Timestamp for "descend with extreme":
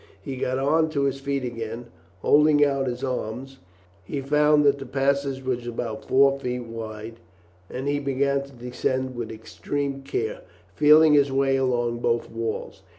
8.51-10.01